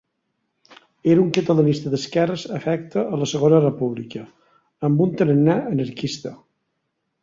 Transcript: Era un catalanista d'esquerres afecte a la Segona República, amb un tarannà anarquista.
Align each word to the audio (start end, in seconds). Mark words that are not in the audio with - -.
Era 1.15 1.21
un 1.23 1.27
catalanista 1.39 1.91
d'esquerres 1.95 2.47
afecte 2.61 3.05
a 3.05 3.21
la 3.23 3.29
Segona 3.35 3.63
República, 3.69 4.27
amb 4.91 5.09
un 5.09 5.17
tarannà 5.23 5.63
anarquista. 5.79 6.39